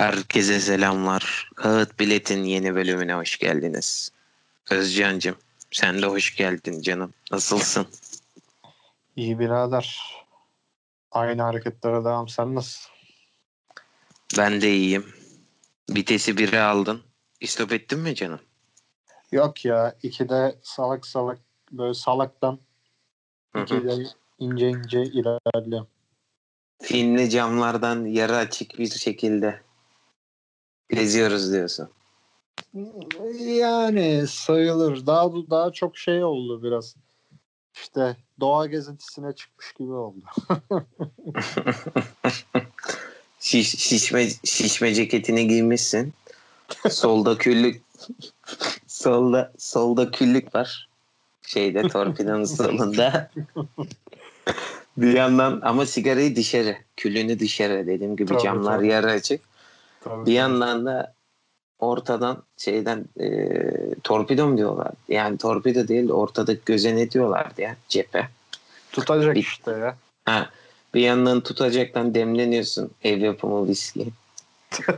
[0.00, 1.50] Herkese selamlar.
[1.54, 4.12] Kağıt Bilet'in yeni bölümüne hoş geldiniz.
[4.70, 5.36] Özcan'cım
[5.70, 7.14] sen de hoş geldin canım.
[7.32, 7.86] Nasılsın?
[9.16, 10.00] İyi birader.
[11.12, 12.28] Aynı hareketlere devam.
[12.28, 12.92] Sen nasılsın?
[14.38, 15.06] Ben de iyiyim.
[15.90, 17.02] Vitesi biri aldın.
[17.40, 18.40] İstop ettin mi canım?
[19.32, 19.96] Yok ya.
[20.02, 21.38] ikide salak salak
[21.72, 22.58] böyle salaktan
[23.62, 23.94] ikide
[24.38, 25.88] ince ince ilerliyorum.
[26.82, 29.69] Finli camlardan yarı açık bir şekilde
[30.90, 31.88] geziyoruz diyorsun.
[33.38, 35.06] Yani sayılır.
[35.06, 36.96] Daha daha çok şey oldu biraz.
[37.74, 40.20] İşte doğa gezintisine çıkmış gibi oldu.
[43.40, 46.12] Şiş, şişme, şişme ceketini giymişsin.
[46.90, 47.82] Solda küllük
[48.86, 50.88] solda solda küllük var.
[51.42, 53.30] Şeyde torpidonun solunda.
[54.96, 56.76] bir yandan ama sigarayı dışarı.
[56.96, 57.86] Küllünü dışarı.
[57.86, 58.88] Dediğim gibi Tabii, camlar tabii.
[58.88, 59.49] yarı açık.
[60.00, 60.26] Tabii.
[60.26, 61.14] Bir yandan da
[61.78, 63.50] ortadan şeyden e,
[64.04, 64.92] torpido mu diyorlar?
[65.08, 67.76] Yani torpido değil de ortadaki göze ne diyorlardı ya?
[67.88, 68.28] Cephe.
[68.92, 69.96] Tutacak Bir- işte ya.
[70.24, 70.50] Ha,
[70.94, 74.08] bir yandan tutacaktan demleniyorsun ev yapımı viski.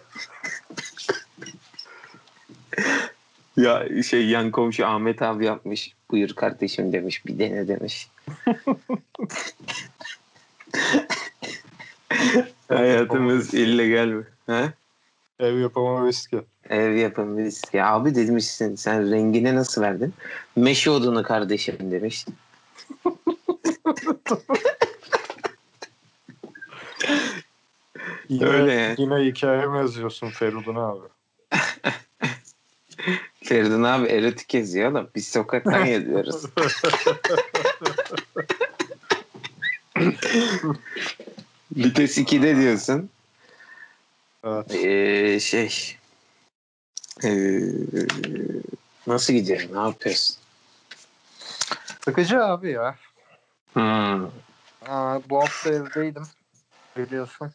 [3.57, 5.95] ya şey yan komşu Ahmet abi yapmış.
[6.11, 7.27] Buyur kardeşim demiş.
[7.27, 8.09] Bir dene demiş.
[12.69, 14.25] Hayatımız illegal mi?
[14.47, 14.73] Ha?
[15.43, 16.41] Ev yapımı viski.
[16.71, 17.83] Ev yapımı viski.
[17.83, 20.15] Abi demişsin sen rengine nasıl verdin?
[20.57, 22.27] Meşe odunu kardeşim demiş.
[28.29, 28.95] Yine, Öyle.
[28.99, 31.07] Yine hikayemi yazıyorsun Feridun abi.
[33.43, 35.11] Feridun abi erotik yazıyor oğlum.
[35.15, 36.45] Biz sokaktan yazıyoruz.
[41.77, 43.11] Vites 2'de diyorsun.
[44.45, 44.75] Evet.
[44.75, 45.97] Ee, şey
[47.25, 47.61] ee,
[49.07, 49.69] nasıl gidiyor?
[49.73, 50.37] Ne yapıyorsun?
[52.05, 52.97] Sıkıcı abi ya.
[53.73, 54.25] Hmm.
[54.89, 56.23] Aa, bu hafta evdeydim.
[56.97, 57.53] Biliyorsun.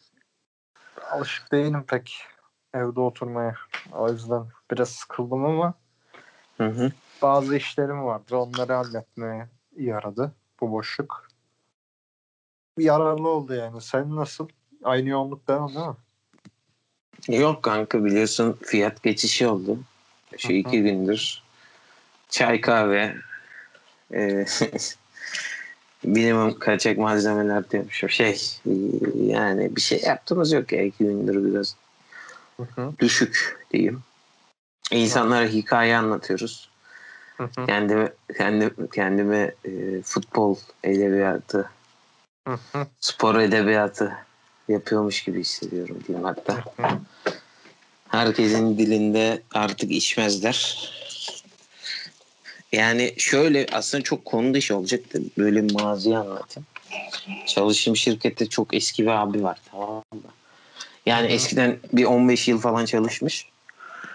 [1.12, 2.22] Alışık değilim pek
[2.74, 3.54] evde oturmaya.
[3.92, 5.74] O yüzden biraz sıkıldım ama
[6.56, 6.92] Hı hı.
[7.22, 8.36] bazı işlerim vardı.
[8.36, 11.28] Onları halletmeye yaradı bu boşluk.
[12.78, 13.80] Yararlı oldu yani.
[13.80, 14.48] Sen nasıl?
[14.84, 15.96] Aynı yoğunluk devam değil mi?
[17.28, 19.78] Yok kanka biliyorsun fiyat geçişi oldu.
[20.38, 21.42] Şu iki gündür.
[22.28, 23.16] Çay kahve
[24.14, 24.46] e,
[26.04, 28.10] minimum kaçak malzemeler diyormuşum.
[28.10, 28.72] Şey e,
[29.24, 31.76] yani bir şey yaptığımız yok ya iki gündür biraz
[32.56, 32.92] Hı hı.
[32.98, 34.02] düşük diyeyim.
[34.92, 36.70] İnsanlara hikaye anlatıyoruz.
[37.36, 37.66] Hı hı.
[37.66, 41.70] Kendime, kendim, kendime e, futbol edebiyatı,
[42.48, 42.86] Hı hı.
[43.00, 44.16] spor edebiyatı
[44.68, 46.64] yapıyormuş gibi hissediyorum diyeyim hatta.
[48.08, 50.90] Herkesin dilinde artık içmezler.
[52.72, 55.22] Yani şöyle aslında çok konu dışı olacaktı.
[55.38, 56.66] Böyle maziyi anlatayım.
[57.46, 60.20] Çalıştığım şirkette çok eski bir abi var tamam mı?
[61.06, 61.32] Yani Hı hı.
[61.32, 63.48] eskiden bir 15 yıl falan çalışmış.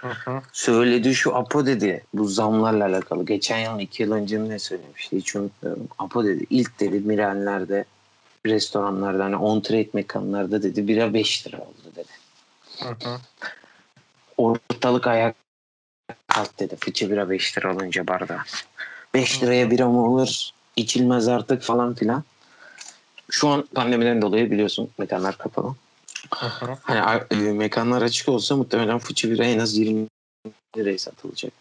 [0.01, 0.41] Hı hı.
[0.53, 3.25] Söyledi şu Apo dedi bu zamlarla alakalı.
[3.25, 5.87] Geçen yıl iki yıl önce mi ne söylemişti hiç unutmuyorum.
[5.99, 7.85] Apo dedi ilk dedi Mirenler'de
[8.45, 12.11] restoranlarda hani on trade mekanlarda dedi bira 5 lira oldu dedi.
[12.79, 13.19] Hı hı.
[14.37, 15.35] Ortalık ayak
[16.27, 16.75] kalk dedi.
[16.75, 18.41] Fıçı bira 5 lira olunca bardağı.
[19.13, 20.49] 5 liraya bira mı olur?
[20.75, 22.23] İçilmez artık falan filan.
[23.29, 25.75] Şu an pandemiden dolayı biliyorsun mekanlar kapalı.
[26.35, 26.77] Hı hı.
[26.81, 30.07] Hani e, mekanlar açık olsa muhtemelen fıçı bira en az 20
[30.77, 31.53] liraya satılacak.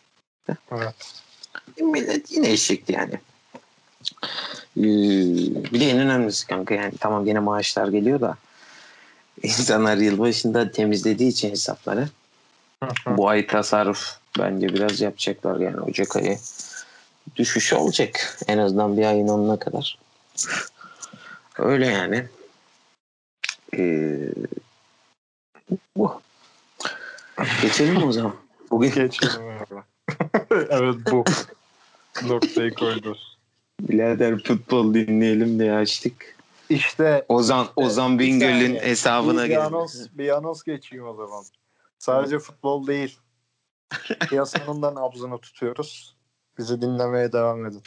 [0.72, 1.22] Evet.
[1.80, 3.20] Millet yine eşekti yani.
[4.76, 4.82] Ee,
[5.72, 8.36] bir de en önemlisi kanka yani tamam yine maaşlar geliyor da
[9.42, 12.08] insanlar yılbaşında temizlediği için hesapları
[13.06, 16.38] bu ay tasarruf bence biraz yapacaklar yani Ocak ayı
[17.36, 19.98] düşüş olacak en azından bir ayın onuna kadar.
[21.58, 22.28] Öyle yani.
[23.76, 24.28] Ee,
[25.96, 26.20] bu.
[27.62, 28.34] Geçelim mi o zaman?
[28.70, 29.32] Bugün Geçelim
[30.50, 31.24] evet bu.
[32.28, 33.18] Noktayı koydu.
[33.88, 36.36] Birader futbol dinleyelim diye açtık.
[36.68, 41.44] İşte Ozan Ozan Bir Bingöl'ün hesabına bir, anons, bir anons geçeyim o zaman.
[41.98, 43.18] Sadece futbol değil.
[44.28, 46.16] Piyasanın da nabzını tutuyoruz.
[46.58, 47.82] Bizi dinlemeye devam edin.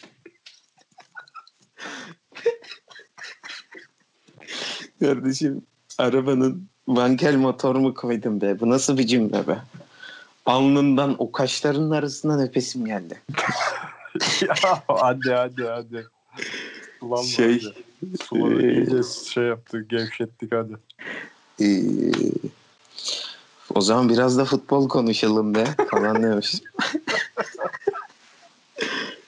[5.00, 5.66] Kardeşim
[5.98, 8.60] arabanın vankel motor mu koydun be?
[8.60, 9.58] Bu nasıl bir cümle be?
[10.46, 13.22] Alnından o kaşların arasında nefesim geldi.
[14.42, 14.56] ya
[14.88, 16.08] hadi hadi hadi.
[17.00, 17.64] Sulanma Şey.
[18.24, 20.74] Suları e, iyice şey yaptık, gevşettik hadi.
[21.62, 22.12] Ee,
[23.76, 26.56] O zaman biraz da futbol konuşalım be falan demiş.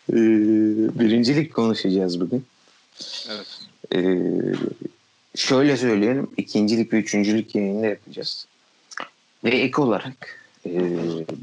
[0.09, 0.13] Ee,
[0.99, 2.45] birincilik konuşacağız bugün.
[3.29, 3.61] Evet.
[3.95, 4.31] Ee,
[5.35, 6.27] şöyle söyleyelim.
[6.37, 8.47] ikincilik ve üçüncülük yayında yapacağız.
[9.43, 10.71] Ve ek olarak e,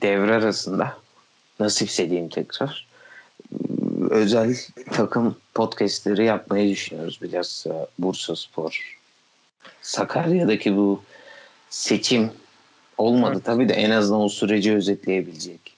[0.01, 0.99] devre arasında
[1.61, 2.94] nasipse diyeyim tekrar e,
[4.11, 4.57] özel
[4.93, 7.23] takım podcastleri yapmayı düşünüyoruz.
[7.23, 8.99] Bilhassa Bursa Spor,
[9.83, 11.03] Sakarya'daki bu
[11.71, 12.31] seçim
[12.99, 13.45] olmadı Evet.
[13.45, 15.75] tabii de en azından o süreci özetleyebilecek.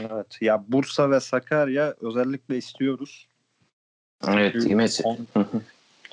[0.00, 0.26] Evet.
[0.40, 3.26] Ya Bursa ve Sakarya özellikle istiyoruz.
[4.28, 5.08] Evet, Çünkü mesela.
[5.08, 5.26] on-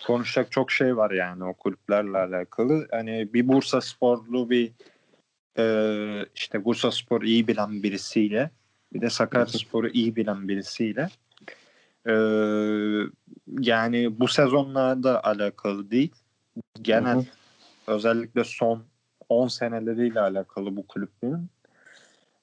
[0.08, 2.88] konuşacak çok şey var yani o kulüplerle alakalı.
[2.92, 4.72] Hani bir Bursa sporlu bir
[5.58, 8.50] e, işte Bursa Spor iyi bilen birisiyle
[8.94, 11.10] bir de Sakarya Spor'u iyi bilen birisiyle
[12.08, 12.14] e,
[13.60, 16.12] yani bu sezonla da alakalı değil.
[16.82, 17.26] Genel Hı hı.
[17.88, 18.84] özellikle son
[19.30, 21.50] 10 seneleriyle alakalı bu kulüplerin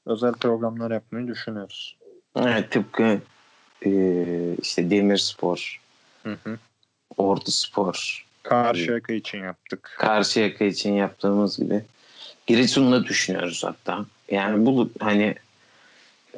[0.07, 1.97] özel programlar yapmayı düşünüyoruz.
[2.37, 3.21] Evet, tıpkı
[3.87, 3.93] e,
[4.63, 5.81] işte Demirspor,
[6.23, 6.59] Hı hı.
[7.17, 9.97] Ordu Spor, Karşıyaka için yaptık.
[9.99, 11.83] Karşıyaka için yaptığımız gibi
[12.47, 14.05] Giresun'da düşünüyoruz hatta.
[14.31, 15.35] Yani bu hani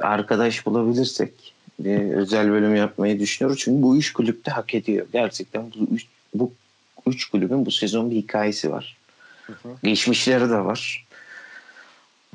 [0.00, 3.62] arkadaş bulabilirsek bir özel bölüm yapmayı düşünüyoruz.
[3.64, 5.06] Çünkü bu üç kulüpte hak ediyor.
[5.12, 6.52] Gerçekten bu üç, bu
[7.06, 8.96] üç kulübün bu sezon bir hikayesi var.
[9.46, 9.68] Hı hı.
[9.82, 11.06] Geçmişleri de var.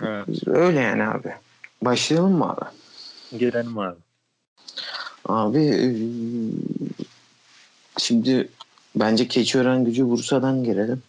[0.01, 0.47] Evet.
[0.47, 1.33] Öyle yani abi.
[1.81, 2.65] Başlayalım mı abi?
[3.37, 3.97] Gelelim abi.
[5.25, 5.87] Abi e,
[7.97, 8.49] şimdi
[8.95, 11.03] bence Keçiören gücü Bursa'dan girelim.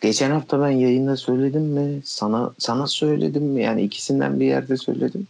[0.00, 2.00] Geçen hafta ben yayında söyledim mi?
[2.04, 3.62] Sana sana söyledim mi?
[3.62, 5.28] Yani ikisinden bir yerde söyledim.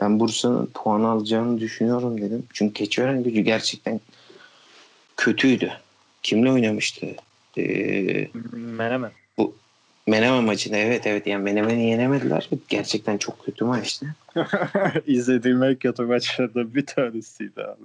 [0.00, 2.42] Ben Bursa'nın puan alacağını düşünüyorum dedim.
[2.52, 4.00] Çünkü Keçiören gücü gerçekten
[5.16, 5.72] kötüydü.
[6.22, 7.06] Kimle oynamıştı?
[7.58, 9.10] Ee, Menemen.
[10.06, 12.48] Menemen maçında evet evet yani Menemen'i yenemediler.
[12.68, 14.06] Gerçekten çok kötü maçtı.
[15.06, 17.84] İzlediğim en kötü maçlardan bir tanesiydi abi.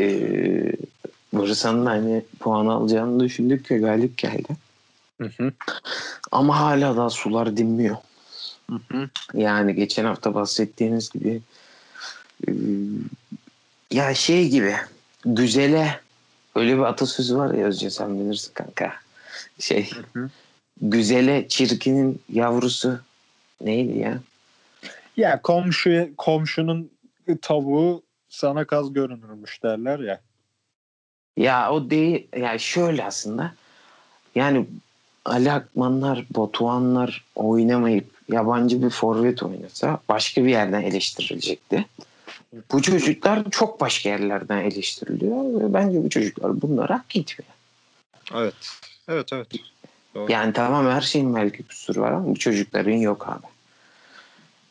[0.00, 0.72] Ee,
[1.32, 4.48] Bursa'nın hani puan alacağını düşündük ve galip geldi.
[5.20, 5.52] Hı hı.
[6.32, 7.96] Ama hala daha sular dinmiyor.
[8.70, 9.10] Hı hı.
[9.34, 11.40] Yani geçen hafta bahsettiğiniz gibi
[12.48, 12.50] e,
[13.90, 14.76] ya şey gibi
[15.24, 16.00] güzele
[16.54, 18.92] öyle bir atasözü var ya Özce sen bilirsin kanka.
[19.58, 20.30] Şey Hı hı.
[20.82, 23.00] güzele çirkinin yavrusu
[23.60, 24.20] neydi ya?
[25.16, 26.90] Ya komşu komşunun
[27.42, 30.20] tavuğu sana kaz görünürmüş derler ya.
[31.36, 33.54] Ya o değil ya şöyle aslında
[34.34, 34.66] yani
[35.24, 41.86] Ali Akmanlar, Batuhanlar oynamayıp yabancı bir forvet oynasa başka bir yerden eleştirilecekti.
[42.72, 47.52] Bu çocuklar çok başka yerlerden eleştiriliyor ve bence bu çocuklar bunlara hak etmiyor.
[48.34, 48.54] Evet.
[49.08, 49.48] Evet evet.
[50.14, 50.32] Doğru.
[50.32, 53.46] Yani tamam her şeyin belki kusuru var ama bu çocukların yok abi.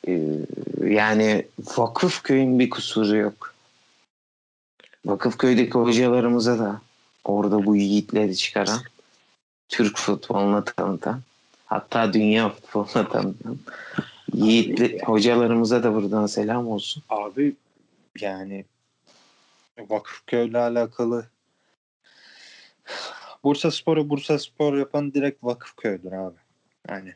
[0.08, 0.22] Ee,
[0.94, 1.46] yani
[1.78, 3.54] Vakıfköy'ün bir kusuru yok.
[5.06, 6.82] Vakıfköy'deki hocalarımıza da
[7.24, 8.80] orada bu yiğitleri çıkaran
[9.70, 11.22] Türk futboluna tanıtan
[11.66, 13.58] hatta dünya futboluna tanıtan
[14.34, 17.04] yiğitli hocalarımıza da buradan selam olsun.
[17.10, 17.56] Abi
[18.20, 18.66] yani
[19.90, 21.26] Vakıfköy'le alakalı
[23.44, 26.38] Bursa Spor'u Bursa Spor yapan direkt Vakıfköy'dür abi.
[26.90, 27.14] Yani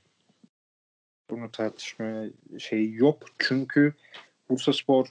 [1.30, 2.30] bunu tartışmaya
[2.60, 3.18] şey yok.
[3.40, 3.94] Çünkü
[4.50, 5.08] Bursa Spor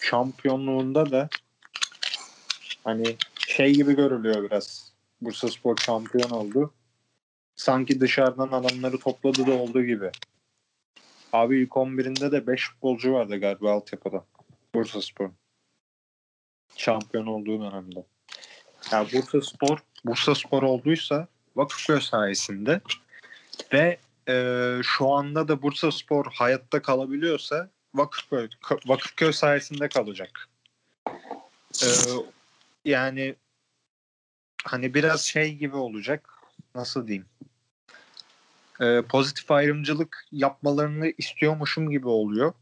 [0.00, 1.28] şampiyonluğunda da
[2.84, 4.83] hani şey gibi görülüyor biraz.
[5.20, 6.74] Bursa Spor şampiyon oldu.
[7.56, 10.10] Sanki dışarıdan adamları topladı da olduğu gibi.
[11.32, 14.24] Abi ilk 11'inde de 5 futbolcu vardı galiba altyapıda.
[14.74, 15.30] Bursa Spor.
[16.76, 18.04] Şampiyon olduğu dönemde.
[18.92, 22.80] Ya Bursa Spor, Bursa Spor olduysa Vakıfköy sayesinde
[23.72, 28.48] ve e, şu anda da Bursa Spor hayatta kalabiliyorsa Vakıfköy,
[28.86, 30.48] Vakıfköy sayesinde kalacak.
[31.82, 31.88] E,
[32.84, 33.34] yani
[34.64, 36.30] hani biraz şey gibi olacak.
[36.74, 37.26] Nasıl diyeyim?
[38.80, 42.52] E, pozitif ayrımcılık yapmalarını istiyormuşum gibi oluyor.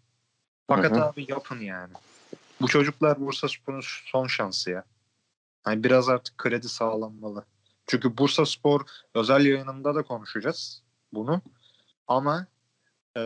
[0.68, 1.04] Fakat Hı hı.
[1.04, 1.92] abi yapın yani.
[2.61, 4.85] Bu çocuklar Bursa Spor'un son şansı ya.
[5.62, 7.44] Hani biraz artık kredi sağlanmalı.
[7.87, 8.80] Çünkü Bursa Spor
[9.14, 10.82] özel yayınında da konuşacağız
[11.12, 11.42] bunu.
[12.09, 12.47] Ama
[13.16, 13.21] e,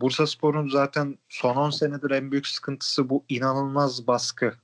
[0.00, 4.54] Bursa Spor'un zaten son 10 senedir en büyük sıkıntısı bu inanılmaz baskı.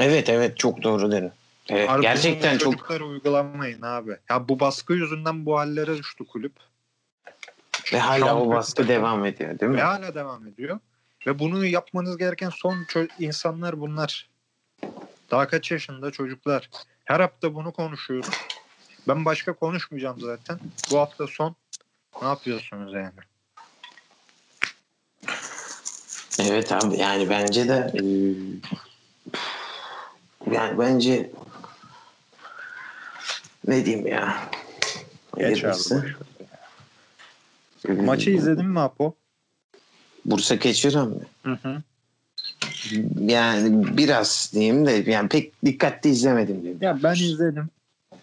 [0.00, 1.32] Evet evet çok doğru dedin.
[1.68, 4.18] Evet, Harbi gerçekten çok çocuklara uygulamayın abi.
[4.30, 6.56] Ya bu baskı yüzünden bu hallere düştü kulüp.
[7.92, 9.78] ve hala o baskı devam ediyor değil mi?
[9.78, 10.78] Ve hala devam ediyor.
[11.26, 14.30] Ve bunu yapmanız gereken son ço- insanlar bunlar.
[15.30, 16.70] Daha kaç yaşında çocuklar.
[17.04, 18.34] Her hafta bunu konuşuyoruz.
[19.08, 20.60] Ben başka konuşmayacağım zaten.
[20.90, 21.56] Bu hafta son
[22.22, 23.20] ne yapıyorsunuz yani?
[26.40, 27.92] Evet abi yani bence de
[30.52, 31.30] yani bence
[33.66, 34.50] ne diyeyim ya
[35.38, 36.04] Geç abi.
[38.02, 39.16] Maçı izledin mi Apo?
[40.24, 41.22] Bursa Keçiören mi?
[41.42, 41.82] Hı hı.
[43.18, 46.78] Yani biraz diyeyim de yani pek dikkatli izlemedim diyeyim.
[46.82, 47.68] Ya ben izledim.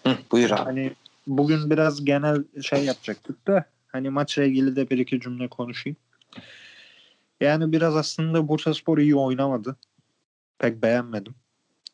[0.04, 0.64] Hı, buyur abi.
[0.64, 0.92] Hani
[1.28, 5.98] bugün biraz genel şey yapacaktık da hani maçla ilgili de bir iki cümle konuşayım.
[7.42, 9.76] Yani biraz aslında Bursaspor iyi oynamadı.
[10.60, 11.36] Pek beğenmedim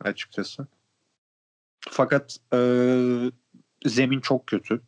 [0.02, 0.68] açıkçası.
[1.92, 2.60] Fakat e,
[3.86, 4.82] zemin çok kötü.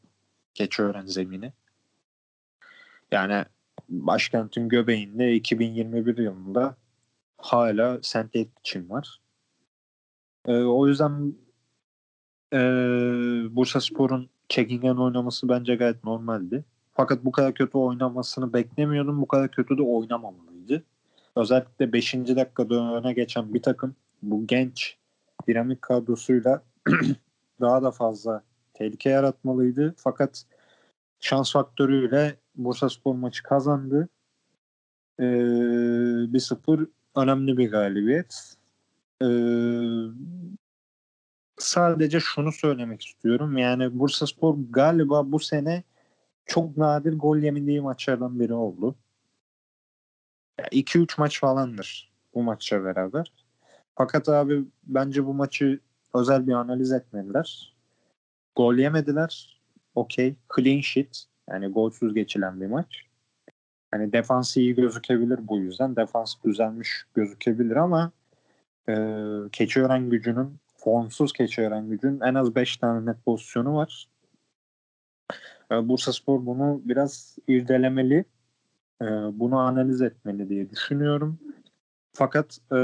[0.54, 1.54] Keçiören zemini.
[3.12, 3.46] Yani
[3.90, 6.76] başkentin göbeğinde 2021 yılında
[7.38, 9.22] hala sentetik çim var.
[10.48, 11.34] E, o yüzden
[12.54, 12.60] e,
[13.56, 16.66] Bursaspor'un çekingen oynaması bence gayet normaldi.
[16.94, 19.22] Fakat bu kadar kötü oynamasını beklemiyordum.
[19.22, 20.84] Bu kadar kötü de oynamamalıydı.
[21.36, 22.14] Özellikle 5.
[22.14, 24.98] dakikada öne geçen bir takım bu genç
[25.48, 26.64] dinamik kadrosuyla
[27.62, 28.44] daha da fazla
[28.74, 29.96] tehlike yaratmalıydı.
[29.98, 30.44] Fakat
[31.20, 34.10] şans faktörüyle Bursaspor maçı kazandı.
[35.20, 38.56] Ee, 1-0 önemli bir galibiyet.
[39.24, 39.28] Ee,
[41.58, 43.58] sadece şunu söylemek istiyorum.
[43.58, 45.84] Yani Bursaspor galiba bu sene
[46.46, 48.96] çok nadir gol yemediği maçlardan biri oldu.
[50.72, 53.34] 2-3 maç falandır bu maçla beraber.
[53.96, 55.80] Fakat abi bence bu maçı
[56.14, 57.76] özel bir analiz etmediler.
[58.56, 59.62] Gol yemediler.
[59.96, 60.36] Okey.
[60.56, 61.26] Clean sheet.
[61.50, 63.06] Yani golsüz geçilen bir maç.
[63.92, 65.96] Hani defans iyi gözükebilir bu yüzden.
[65.96, 68.12] Defans düzelmiş gözükebilir ama
[68.90, 68.94] e,
[69.52, 74.08] Keçiören gücünün formsuz Keçiören gücünün en az 5 tane net pozisyonu var.
[75.72, 78.26] E, Bursaspor bunu biraz irdelemeli.
[79.02, 81.40] E, bunu analiz etmeli diye düşünüyorum.
[82.14, 82.76] Fakat e,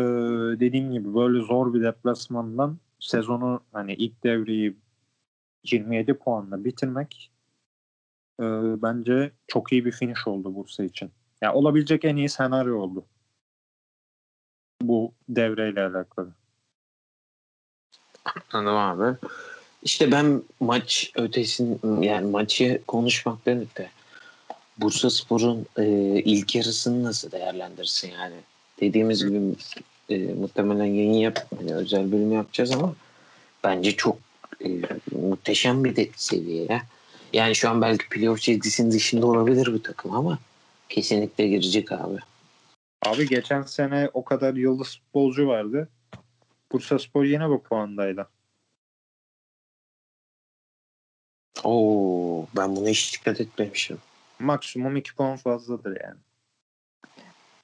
[0.59, 4.77] dediğim gibi böyle zor bir deplasmandan sezonu hani ilk devreyi
[5.63, 7.31] 27 puanla bitirmek
[8.39, 8.43] e,
[8.81, 11.11] bence çok iyi bir finish oldu Bursa için.
[11.41, 13.05] Yani olabilecek en iyi senaryo oldu.
[14.81, 16.33] Bu devreyle alakalı.
[18.51, 19.17] Anladım abi.
[19.83, 23.91] İşte ben maç ötesin yani maçı konuşmaktan öte
[24.77, 25.85] Bursa Spor'un e,
[26.19, 28.35] ilk yarısını nasıl değerlendirsin yani?
[28.79, 29.55] Dediğimiz gibi
[30.09, 32.95] e, muhtemelen yayın yap, hani özel bölüm yapacağız ama
[33.63, 34.17] bence çok
[34.65, 34.69] e,
[35.11, 36.81] muhteşem bir de seviye ya.
[37.33, 40.39] Yani şu an belki playoff çizgisinin dışında olabilir bu takım ama
[40.89, 42.17] kesinlikle girecek abi.
[43.05, 45.89] Abi geçen sene o kadar yıldız futbolcu vardı.
[46.71, 48.27] Bursa Spor yine bu puandaydı.
[51.63, 53.97] Oo, ben buna hiç dikkat etmemişim.
[54.39, 56.19] Maksimum 2 puan fazladır yani.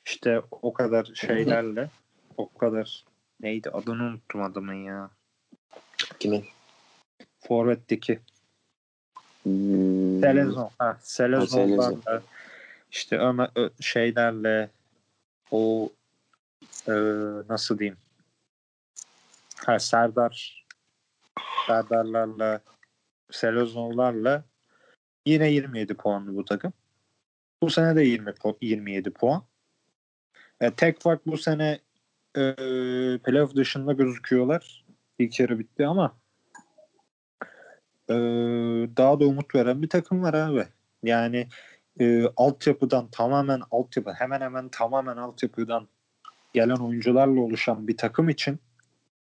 [0.05, 1.89] İşte o kadar şeylerle
[2.41, 3.05] o kadar
[3.39, 5.09] neydi adını unuttum adamın ya.
[6.19, 6.45] Kimin?
[7.39, 8.19] Forvet'teki
[9.43, 10.69] Hmm, Selezon.
[10.79, 11.45] Ha, Selezon.
[11.45, 12.21] Selezon'larla
[12.91, 14.69] işte Ömer, şeylerle
[15.51, 15.89] o
[16.87, 16.93] e,
[17.49, 17.97] nasıl diyeyim
[19.65, 20.65] ha, Serdar
[21.67, 22.61] Serdarlarla
[23.31, 24.43] Selezonlarla
[25.25, 26.73] yine 27 puanlı bu takım.
[27.61, 29.43] Bu sene de 20 pu- 27 puan.
[30.61, 31.79] E, tek fark bu sene
[32.37, 32.53] e,
[33.23, 34.85] playoff dışında gözüküyorlar.
[35.19, 36.17] İlk yarı bitti ama
[38.09, 38.13] e,
[38.97, 40.65] daha da umut veren bir takım var abi.
[41.03, 41.47] Yani
[41.99, 45.87] e, altyapıdan tamamen altyapı hemen hemen tamamen altyapıdan
[46.53, 48.59] gelen oyuncularla oluşan bir takım için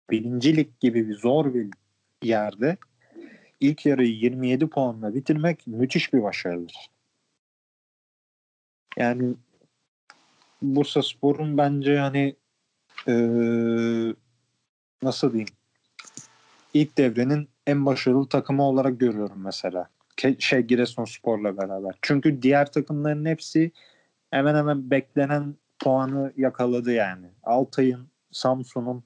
[0.09, 1.69] birincilik gibi bir zor bir
[2.24, 2.77] yerde
[3.59, 6.89] ilk yarıyı 27 puanla bitirmek müthiş bir başarıdır.
[8.97, 9.35] Yani
[10.62, 12.35] Bursa Spor'un bence hani
[13.08, 13.14] e,
[15.02, 15.50] nasıl diyeyim
[16.74, 19.90] ilk devrenin en başarılı takımı olarak görüyorum mesela.
[20.18, 21.96] Ke- şey Giresunspor'la beraber.
[22.02, 23.72] Çünkü diğer takımların hepsi
[24.32, 27.28] hemen hemen beklenen puanı yakaladı yani.
[27.44, 29.04] Altay'ın, Samsun'un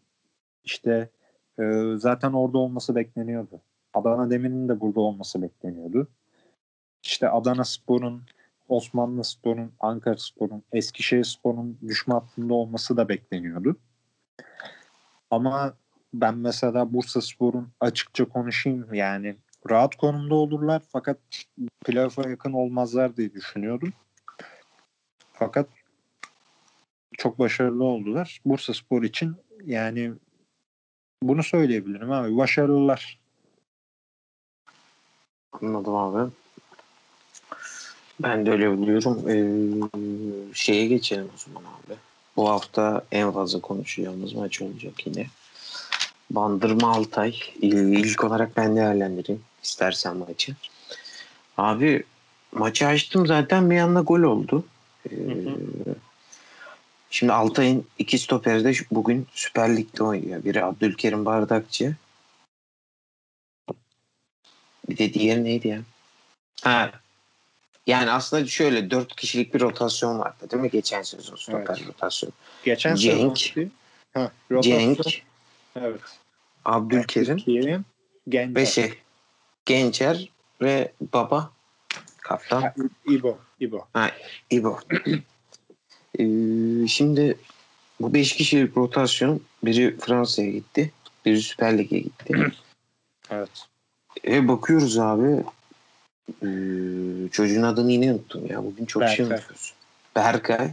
[0.64, 1.10] işte
[1.60, 1.64] e,
[1.96, 3.62] zaten orada olması bekleniyordu.
[3.94, 6.08] Adana Demir'in de burada olması bekleniyordu.
[7.04, 8.24] İşte Adana Spor'un,
[8.70, 13.78] Osmanlı Spor'un, Ankara Spor'un, Eskişehir Spor'un düşme hattında olması da bekleniyordu.
[15.32, 15.74] Ama
[16.14, 19.36] ben mesela Bursa Spor'un açıkça konuşayım yani
[19.70, 21.18] rahat konumda olurlar fakat
[21.86, 23.94] playoff'a yakın olmazlar diye düşünüyordum.
[25.34, 25.68] Fakat
[27.18, 28.42] çok başarılı oldular.
[28.46, 29.36] Bursa Spor için
[29.66, 30.14] yani
[31.24, 32.38] bunu söyleyebilirim abi.
[32.38, 33.20] Başarılılar.
[35.52, 36.32] Anladım abi.
[38.20, 39.30] Ben de öyle biliyorum.
[39.30, 41.96] Ee, şeye geçelim o zaman abi.
[42.36, 45.28] Bu hafta en fazla konuşacağımız maç olacak yine.
[46.32, 47.36] Bandırma Altay.
[47.62, 49.42] İlk olarak ben değerlendireyim.
[49.64, 50.56] istersen maçı.
[51.58, 52.04] Abi
[52.52, 54.66] maçı açtım zaten bir anda gol oldu.
[55.12, 55.16] Ee,
[57.12, 60.44] Şimdi Altay'ın iki stoperi de bugün Süper Lig'de oynuyor.
[60.44, 61.96] Biri Abdülkerim Bardakçı.
[64.90, 65.82] Bir de diğeri neydi ya?
[66.62, 66.92] Ha.
[67.90, 70.70] Yani aslında şöyle dört kişilik bir rotasyon vardı değil mi?
[70.70, 71.88] Geçen sezon stoper Evet.
[71.88, 72.34] rotasyonu.
[72.64, 73.38] Geçen Cenk.
[73.38, 73.72] sezon
[74.14, 74.80] Ha, rotasyon.
[74.80, 75.24] Cenk,
[75.76, 76.02] Evet.
[76.66, 77.38] Abdülkerim.
[78.30, 78.56] Gencer.
[78.62, 78.94] ve şey
[79.66, 80.30] Gençer
[80.62, 81.52] ve Baba
[82.18, 82.62] kaptan.
[82.62, 82.74] Ha,
[83.08, 83.38] İbo.
[83.60, 83.88] İbo.
[84.50, 84.80] İbo.
[86.20, 87.38] Ee, şimdi
[88.00, 90.92] bu beş kişilik rotasyon biri Fransa'ya gitti.
[91.26, 92.52] Biri Süper Lig'e gitti.
[93.30, 93.50] Evet.
[94.28, 95.44] E bakıyoruz abi.
[96.44, 98.64] Ee, çocuğun adını yine unuttum ya.
[98.64, 99.38] Bugün çok şey Berkay.
[99.38, 99.74] unutuyoruz.
[100.16, 100.72] Berkay.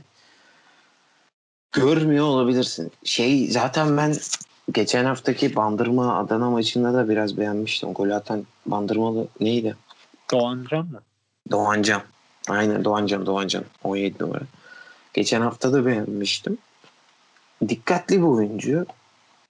[1.73, 2.93] Görmüyor olabilirsin.
[3.05, 4.15] Şey zaten ben
[4.73, 7.93] geçen haftaki Bandırma Adana maçında da biraz beğenmiştim.
[7.93, 9.77] Gol atan Bandırmalı neydi?
[10.31, 11.01] Doğancan mı?
[11.51, 12.03] Doğancan.
[12.49, 13.65] Aynen Doğancan Doğancan.
[13.85, 14.45] 17 numara.
[15.13, 16.59] Geçen hafta da beğenmiştim.
[17.69, 18.87] Dikkatli bir oyuncu.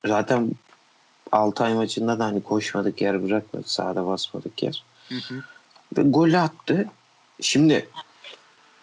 [0.04, 0.50] Zaten
[1.32, 3.68] Altay maçında da hani koşmadık yer bırakmadı.
[3.68, 4.84] Sahada basmadık yer.
[5.08, 5.42] Hı hı.
[5.96, 6.86] Ve gol attı.
[7.40, 7.88] Şimdi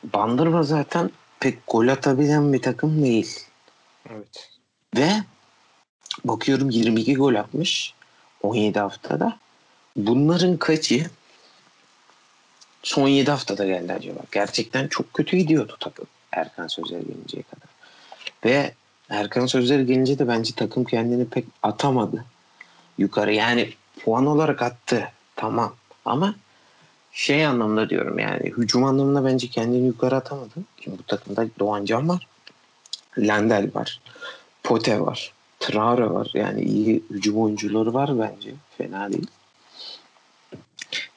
[0.04, 3.40] Bandırma zaten pek gol atabilen bir takım değil.
[4.10, 4.50] Evet.
[4.98, 5.12] Ve
[6.26, 7.94] bakıyorum 22 gol atmış
[8.42, 9.38] 17 haftada.
[9.96, 11.10] Bunların kaçı
[12.84, 14.20] son 7 haftada geldi acaba?
[14.32, 17.70] Gerçekten çok kötü gidiyordu takım Erkan Sözer gelinceye kadar.
[18.46, 18.74] Ve
[19.10, 22.26] Erkan Sözer gelince de bence takım kendini pek atamadı
[22.98, 23.34] yukarı.
[23.34, 26.36] Yani puan olarak attı tamam ama
[27.14, 30.54] şey anlamda diyorum yani hücum anlamında bence kendini yukarı atamadı.
[30.84, 32.28] Şimdi bu takımda Doğancan var.
[33.20, 34.02] Lendel var.
[34.64, 35.34] Pote var.
[35.60, 36.32] Traore var.
[36.34, 38.54] Yani iyi hücum oyuncuları var bence.
[38.78, 39.28] Fena değil.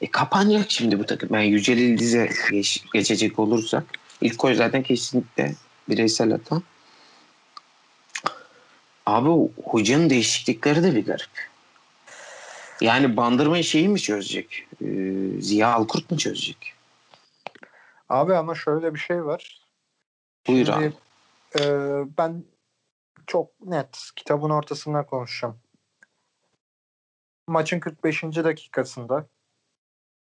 [0.00, 1.34] E kapanacak şimdi bu takım.
[1.34, 3.84] Yani Yücel İldiz'e geç, geçecek olursak
[4.20, 5.54] ilk gol zaten kesinlikle
[5.88, 6.62] bireysel hata.
[9.06, 11.55] Abi hocanın değişiklikleri de bir garip.
[12.80, 14.68] Yani bandırmayı şeyi mi çözecek?
[14.82, 14.86] Ee,
[15.40, 16.72] Ziya Alkurt mu çözecek?
[18.08, 19.60] Abi ama şöyle bir şey var.
[20.46, 20.92] Buyur Şimdi, abi.
[21.60, 21.64] e,
[22.18, 22.44] ben
[23.26, 25.58] çok net kitabın ortasından konuşacağım.
[27.48, 28.22] Maçın 45.
[28.22, 29.26] dakikasında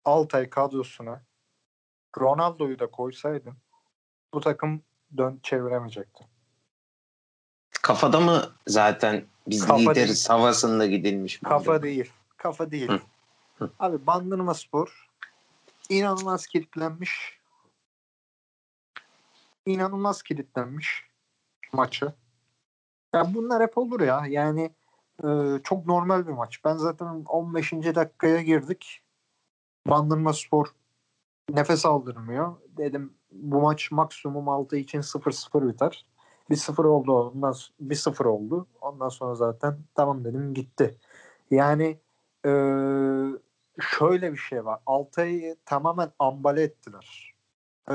[0.05, 1.23] Altay kadrosuna
[2.19, 3.55] Ronaldo'yu da koysaydın
[4.35, 4.83] bu takım
[5.17, 6.25] dön çeviremeyecekti.
[7.83, 10.41] Kafada mı zaten biz Kafa lideriz değil.
[10.41, 11.39] havasında gidilmiş?
[11.39, 11.83] Kafa Bandırma?
[11.83, 12.13] değil.
[12.43, 12.89] Kafa değil.
[12.89, 13.01] Hı.
[13.59, 13.71] Hı.
[13.79, 15.09] Abi Bandırma Spor
[15.89, 17.41] inanılmaz kilitlenmiş.
[19.67, 21.05] İnanılmaz kilitlenmiş
[21.73, 22.13] maçı.
[23.15, 24.27] Ya bunlar hep olur ya.
[24.29, 24.71] Yani
[25.25, 25.29] e,
[25.65, 26.65] çok normal bir maç.
[26.65, 27.73] Ben zaten 15.
[27.73, 29.03] dakikaya girdik.
[29.87, 30.67] Bandırma Spor
[31.51, 32.57] nefes aldırmıyor.
[32.77, 36.07] Dedim bu maç maksimum 6 için 0-0 biter.
[36.51, 38.67] 1-0 oldu ondan s- 1-0 oldu.
[38.81, 40.99] Ondan sonra zaten tamam dedim gitti.
[41.51, 41.99] Yani
[42.47, 42.51] e,
[43.81, 44.81] şöyle bir şey var.
[44.87, 47.35] Altay'ı tamamen ambale ettiler.
[47.91, 47.95] E,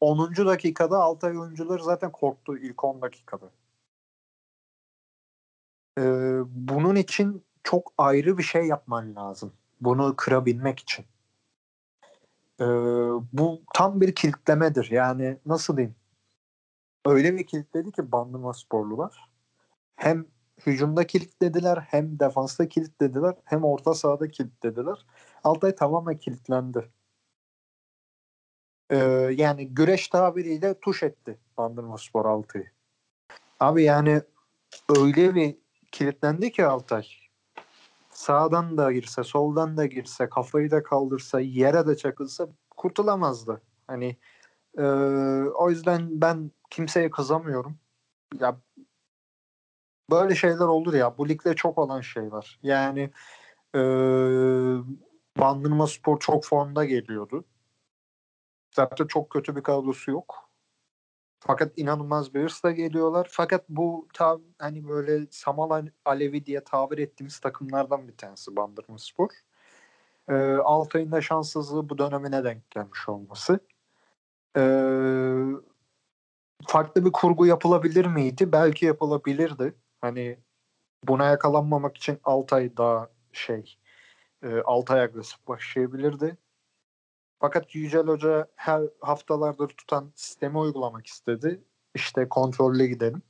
[0.00, 0.46] 10.
[0.46, 3.50] dakikada Altay oyuncuları zaten korktu ilk 10 dakikada.
[5.98, 6.02] E,
[6.46, 9.52] bunun için çok ayrı bir şey yapman lazım.
[9.80, 11.04] Bunu kırabilmek için.
[12.60, 12.66] E,
[13.32, 14.90] bu tam bir kilitlemedir.
[14.90, 15.96] Yani nasıl diyeyim?
[17.06, 19.28] Öyle bir kilitledi ki Bandırma sporlular.
[19.96, 20.26] Hem
[20.66, 25.06] hücumda kilitlediler hem defansta kilitlediler hem orta sahada kilitlediler.
[25.44, 26.90] Altay tamamen kilitlendi.
[28.90, 28.96] Ee,
[29.36, 32.70] yani güreş tabiriyle tuş etti Bandırma Spor Altay'ı.
[33.60, 34.22] Abi yani
[34.98, 35.56] öyle bir
[35.92, 37.06] kilitlendi ki Altay.
[38.10, 43.62] Sağdan da girse, soldan da girse, kafayı da kaldırsa, yere de çakılsa kurtulamazdı.
[43.86, 44.16] Hani
[44.78, 44.82] e,
[45.54, 47.78] o yüzden ben kimseye kızamıyorum.
[48.40, 48.56] Ya
[50.12, 51.18] böyle şeyler olur ya.
[51.18, 52.58] Bu ligde çok olan şeyler.
[52.62, 53.10] Yani
[53.74, 53.80] e,
[55.40, 57.44] Bandırma Spor çok formda geliyordu.
[58.74, 60.50] Zaten çok kötü bir kadrosu yok.
[61.40, 63.28] Fakat inanılmaz bir hırsla geliyorlar.
[63.30, 69.28] Fakat bu ta, hani böyle Samal Alevi diye tabir ettiğimiz takımlardan bir tanesi Bandırma Spor.
[70.28, 73.60] E, Altay'ın da şanssızlığı bu dönemine denk gelmiş olması.
[74.56, 74.62] E,
[76.66, 78.52] farklı bir kurgu yapılabilir miydi?
[78.52, 79.74] Belki yapılabilirdi.
[80.02, 80.38] Hani
[81.04, 83.78] buna yakalanmamak için Altay daha şey
[84.42, 86.36] e, Altay agresif başlayabilirdi.
[87.40, 91.64] Fakat Yücel Hoca her haftalardır tutan sistemi uygulamak istedi.
[91.94, 93.22] İşte kontrollü gidelim.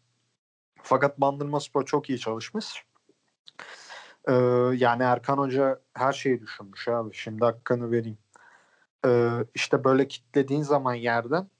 [0.82, 2.84] Fakat Bandırma Spor çok iyi çalışmış.
[4.28, 4.32] Ee,
[4.74, 7.14] yani Erkan Hoca her şeyi düşünmüş abi.
[7.14, 8.18] Şimdi hakkını vereyim.
[9.06, 11.50] Ee, işte böyle kitlediğin zaman yerden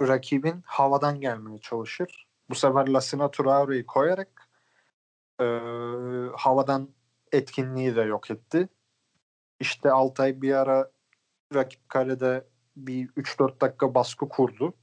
[0.00, 2.26] rakibin havadan gelmeye çalışır.
[2.50, 4.48] Bu sefer Lasina Traore'yi koyarak
[5.40, 5.44] e,
[6.36, 6.88] havadan
[7.32, 8.68] etkinliği de yok etti.
[9.60, 10.90] İşte Altay bir ara
[11.54, 14.74] rakip kalede bir 3-4 dakika baskı kurdu.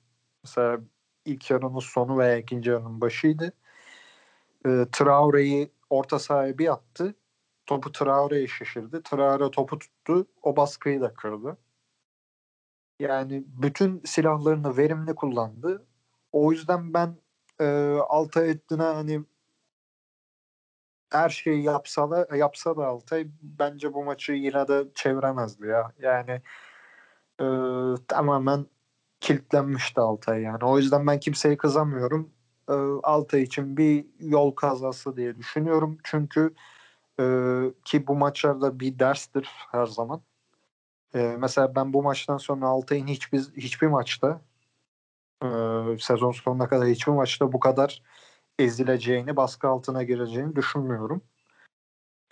[0.43, 0.79] Mesela
[1.25, 3.53] ilk yarının sonu veya ikinci yarının başıydı.
[4.65, 7.15] E, Traore'yi orta sahaya bir attı.
[7.65, 9.03] Topu Traore'ye şaşırdı.
[9.03, 10.27] Traore topu tuttu.
[10.41, 11.57] O baskıyı da kırdı.
[12.99, 15.85] Yani bütün silahlarını verimli kullandı.
[16.31, 17.17] O yüzden ben
[17.61, 19.21] e, Altay Ettin'e hani
[21.11, 25.91] her şeyi yapsa da yapsa da Altay bence bu maçı yine de çeviremezdi ya.
[26.01, 26.41] Yani
[27.41, 27.45] e,
[28.07, 28.65] tamamen
[29.19, 30.65] kilitlenmişti Altay yani.
[30.65, 32.29] O yüzden ben kimseye kızamıyorum.
[32.69, 35.97] E, Altay için bir yol kazası diye düşünüyorum.
[36.03, 36.53] Çünkü
[37.19, 37.23] e,
[37.85, 40.21] ki bu maçlarda bir derstir her zaman.
[41.15, 44.41] E, mesela ben bu maçtan sonra Altay'ın hiçbir hiçbir maçta
[45.43, 45.47] e,
[45.99, 48.01] sezon sonuna kadar hiçbir maçta bu kadar
[48.59, 51.21] ezileceğini, baskı altına gireceğini düşünmüyorum.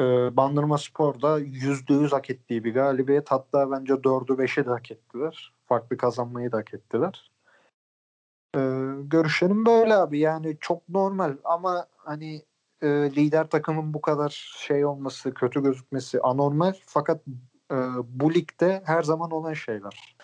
[0.02, 3.32] Ee, Bandırma Spor'da %100 hak ettiği bir galibiyet.
[3.32, 5.54] Hatta bence 4'ü 5'i de hak ettiler.
[5.68, 7.32] Farklı kazanmayı da hak ettiler.
[8.56, 8.60] Ee,
[9.04, 10.20] görüşlerim böyle abi.
[10.20, 12.42] Yani çok normal ama hani
[12.82, 16.74] e, lider takımın bu kadar şey olması, kötü gözükmesi anormal.
[16.86, 17.22] Fakat
[17.72, 17.76] e,
[18.08, 20.16] bu ligde her zaman olan şeyler.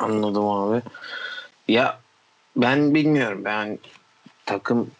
[0.00, 0.82] Anladım abi.
[1.68, 1.98] Ya
[2.56, 3.42] ben bilmiyorum.
[3.44, 3.78] Ben
[4.46, 4.90] takım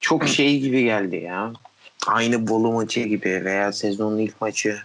[0.00, 1.52] çok şey gibi geldi ya.
[2.06, 4.78] Aynı Bolu maçı gibi veya sezonun ilk maçı.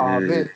[0.00, 0.48] Abi Ee,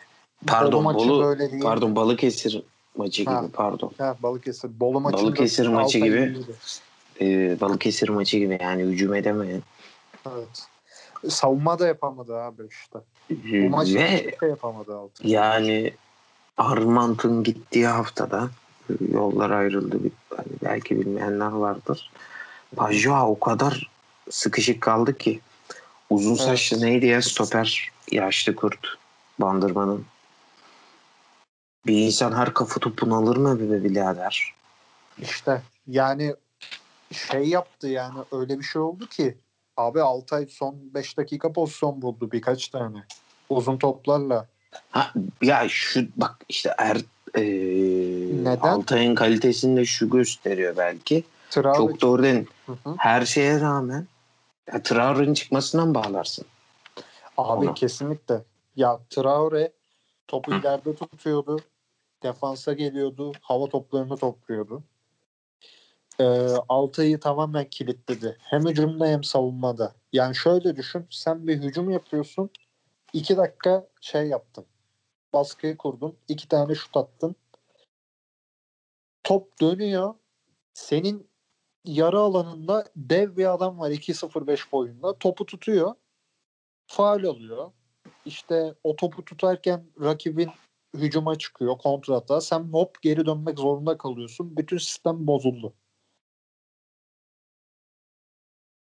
[0.46, 1.62] pardon Bolu maçı Bolu böyle değil.
[1.62, 2.62] pardon Balıkesir
[2.96, 3.40] maçı Ha.
[3.40, 3.92] gibi pardon.
[3.98, 4.80] Ha, Balıkesir.
[4.80, 6.36] Bolu maçında Balıkesir maçı gibi.
[7.20, 9.62] Ee, Balıkesir maçı gibi yani hücum edemeyen.
[10.28, 10.66] Evet.
[11.28, 12.98] Savunma da yapamadı abi işte.
[13.30, 15.30] Bu Ee, maç Ve şey yapamadı Altay.
[15.30, 15.92] yani
[16.56, 18.50] Armant'ın gittiği haftada
[19.12, 20.00] yollar ayrıldı.
[20.36, 22.10] Hani belki bilmeyenler vardır.
[22.76, 23.90] Pajua o kadar
[24.30, 25.40] sıkışık kaldı ki
[26.10, 26.40] uzun Evet.
[26.40, 28.86] saçlı neydi ya stoper yaşlı kurt
[29.40, 30.04] bandırmanın.
[31.86, 34.54] Bir insan her kafa topunu alır mı be birader?
[35.18, 36.34] İşte yani
[37.12, 39.38] şey yaptı yani öyle bir şey oldu ki
[39.76, 43.04] abi Altay son 5 dakika pozisyon buldu birkaç tane.
[43.48, 44.46] Uzun toplarla.
[44.90, 46.98] Ha, ya şu bak işte er,
[47.34, 47.42] ee,
[48.44, 48.56] Neden?
[48.60, 51.24] Altay'ın kalitesini de şu gösteriyor belki.
[51.50, 52.48] Traore Çok doğru dedin.
[52.98, 54.06] Her şeye rağmen
[54.72, 56.46] ya, Traore'nin çıkmasından bağlarsın.
[57.36, 57.74] Abi Onu.
[57.74, 58.42] kesinlikle.
[58.76, 59.72] Ya Traore
[60.28, 60.56] topu Hı.
[60.56, 61.60] ileride tutuyordu.
[62.22, 63.32] Defansa geliyordu.
[63.40, 64.82] Hava toplarını topluyordu.
[66.20, 66.24] Ee,
[66.68, 68.36] Altay'ı tamamen kilitledi.
[68.40, 69.92] Hem hücumda hem savunmada.
[70.12, 71.06] Yani şöyle düşün.
[71.10, 72.50] Sen bir hücum yapıyorsun.
[73.12, 74.64] iki dakika şey yaptın.
[75.32, 76.18] Baskıyı kurdun.
[76.28, 77.36] iki tane şut attın.
[79.24, 80.14] Top dönüyor.
[80.74, 81.30] Senin
[81.84, 85.18] yarı alanında dev bir adam var 2.05 boyunda.
[85.18, 85.94] Topu tutuyor.
[86.86, 87.72] Faal oluyor.
[88.24, 90.50] İşte o topu tutarken rakibin
[90.94, 92.40] hücuma çıkıyor kontrata.
[92.40, 94.56] Sen hop geri dönmek zorunda kalıyorsun.
[94.56, 95.74] Bütün sistem bozuldu.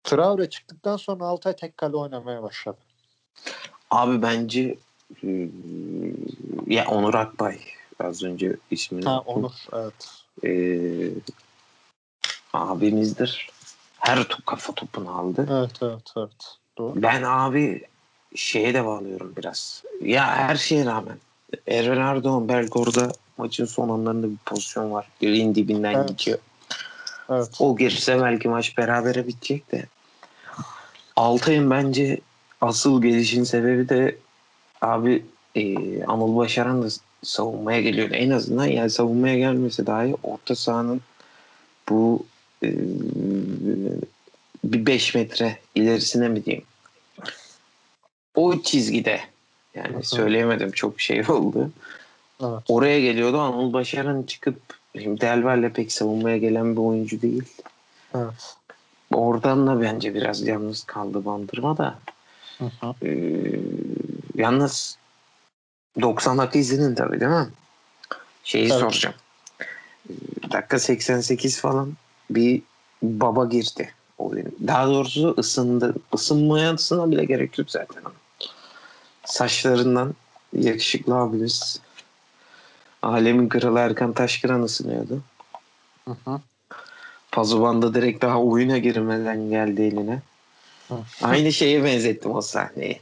[0.04, 2.78] Traore çıktıktan sonra Altay tek kale oynamaya başladı.
[3.90, 4.78] Abi bence
[6.66, 7.58] ya Onur Akbay
[8.00, 9.20] az önce ismini Ha.
[9.26, 10.22] Onur evet.
[10.44, 11.10] Ee,
[12.52, 13.50] abimizdir.
[13.98, 15.46] Her top kafa topunu aldı.
[15.50, 16.56] Evet evet evet.
[16.78, 17.02] Doğru.
[17.02, 17.82] Ben abi
[18.34, 19.82] şeye de bağlıyorum biraz.
[20.02, 21.18] Ya her şeye rağmen
[21.66, 25.08] Eren Erdoğan belki orada maçın son anlarında bir pozisyon var.
[25.20, 26.08] Direğin dibinden Evet.
[26.08, 26.38] geçiyor.
[27.30, 27.48] Evet.
[27.58, 29.86] O girse belki maç berabere bitecek de.
[31.16, 32.20] Altay'ın bence
[32.60, 34.16] asıl gelişin sebebi de
[34.80, 36.88] abi e, Anıl Başaran da
[37.22, 38.08] savunmaya geliyor.
[38.12, 41.00] En azından yani savunmaya gelmese dahi orta sahanın
[41.88, 42.26] bu
[42.62, 42.68] e,
[44.64, 46.64] bir 5 metre ilerisine mi diyeyim?
[48.34, 49.20] O çizgide
[49.74, 51.70] yani söyleyemedim çok şey oldu.
[52.42, 52.62] Evet.
[52.68, 54.60] Oraya geliyordu Anıl Başaran çıkıp
[55.00, 57.42] şimdi Delver'le pek savunmaya gelen bir oyuncu değil.
[58.14, 58.56] Evet.
[59.12, 61.98] Oradan da bence biraz yalnız kaldı bandırma da.
[62.58, 62.94] Hı hı.
[63.06, 63.60] Ee,
[64.34, 64.98] yalnız
[66.00, 67.48] 90 dakika izledin tabii değil mi?
[68.44, 68.80] Şeyi Evet.
[68.80, 69.14] soracağım.
[70.10, 70.14] Ee,
[70.52, 71.94] dakika 88 falan
[72.30, 72.62] bir
[73.02, 74.56] baba girdi oyun.
[74.66, 75.94] Daha doğrusu ısındı.
[76.14, 78.02] Isınmayasına bile gerek yok zaten.
[79.24, 80.14] saçlarından
[80.52, 81.80] yakışıklı abimiz
[83.02, 85.22] alemin kralı Erkan Taşkıran ısınıyordu.
[86.04, 86.40] Hı hı.
[87.32, 90.22] Pazuvan'da direkt daha oyuna girmeden geldi eline.
[91.22, 93.00] Aynı şeye benzettim o sahneyi.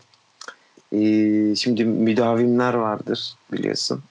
[0.92, 4.02] Ee, şimdi müdavimler vardır biliyorsun.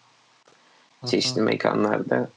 [1.05, 2.29] Çeşitli mekanlarda.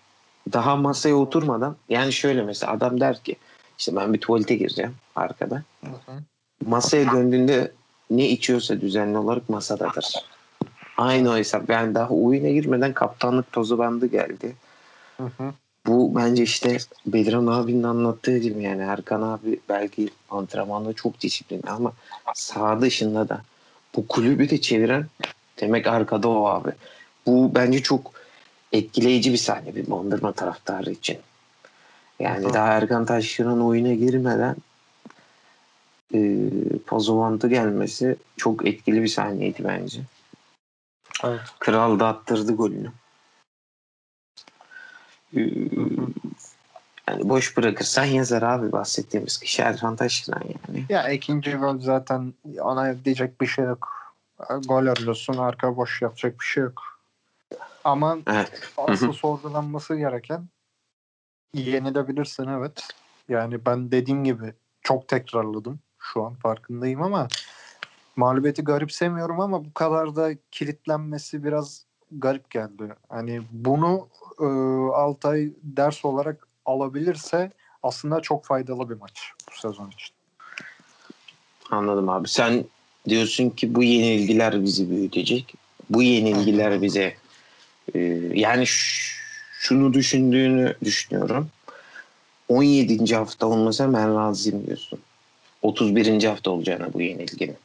[0.52, 3.36] Daha masaya oturmadan yani şöyle mesela adam der ki
[3.78, 5.62] işte ben bir tuvalete gireceğim arkada.
[6.66, 7.72] Masaya döndüğünde
[8.10, 10.14] ne içiyorsa düzenli olarak masadadır.
[10.96, 11.70] Aynı o hesap.
[11.70, 14.56] Yani daha oyuna girmeden kaptanlık tozu bandı geldi.
[15.16, 15.52] Hı hı.
[15.88, 21.92] Bu bence işte Bedran abinin anlattığı gibi yani Erkan abi belki antrenmanda çok disiplinli ama
[22.34, 23.42] saha dışında da
[23.96, 25.06] bu kulübü de çeviren
[25.60, 26.70] demek arkada o abi.
[27.26, 28.12] Bu bence çok
[28.72, 31.18] etkileyici bir sahne bir Bandırma taraftarı için.
[32.20, 34.56] Yani daha Erkan Taşkıran oyuna girmeden
[36.14, 36.48] e,
[36.86, 40.00] Pozovant'ı gelmesi çok etkili bir sahneydi bence.
[41.24, 41.40] Evet.
[41.58, 42.92] Kral da attırdı golünü.
[45.36, 45.40] Ee,
[47.08, 50.86] yani boş bırakırsan yazar abi bahsettiğimiz kişi Erkan Taşkıran yani.
[50.88, 53.88] Ya ikinci gol zaten ona diyecek bir şey yok.
[54.66, 56.82] Gol arıyorsun arka boş yapacak bir şey yok.
[57.84, 58.72] Ama Evet.
[58.76, 60.48] asıl sorgulanması gereken
[61.54, 62.88] yenilebilirsin evet.
[63.28, 65.80] Yani ben dediğim gibi çok tekrarladım.
[65.98, 67.28] Şu an farkındayım ama
[68.16, 72.94] mağlubiyeti garipsemiyorum ama bu kadar da kilitlenmesi biraz garip geldi.
[73.08, 74.08] Hani bunu
[74.40, 74.46] e,
[74.94, 77.50] Altay ders olarak alabilirse
[77.82, 80.14] aslında çok faydalı bir maç bu sezon için.
[81.70, 82.28] Anladım abi.
[82.28, 82.64] Sen
[83.08, 85.54] diyorsun ki bu yenilgiler bizi büyütecek.
[85.90, 87.16] Bu yenilgiler bize
[87.94, 87.98] e,
[88.34, 88.64] yani
[89.58, 91.48] şunu düşündüğünü düşünüyorum.
[92.48, 93.14] 17.
[93.16, 94.98] hafta olmasa ben razıyım diyorsun.
[95.62, 96.24] 31.
[96.24, 97.56] hafta olacağına bu yenilginin.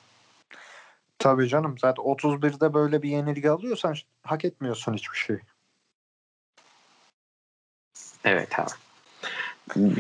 [1.20, 1.76] Tabii canım.
[1.78, 5.38] Zaten 31'de böyle bir yenilgi alıyorsan hak etmiyorsun hiçbir şey.
[8.24, 8.70] Evet abi.